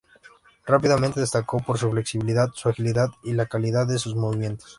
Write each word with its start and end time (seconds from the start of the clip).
Rápidamente 0.65 1.19
destacó 1.19 1.59
por 1.59 1.77
su 1.77 1.91
flexibilidad, 1.91 2.49
su 2.55 2.69
agilidad 2.69 3.09
y 3.23 3.33
la 3.33 3.45
calidad 3.45 3.85
de 3.85 3.99
sus 3.99 4.15
movimientos. 4.15 4.67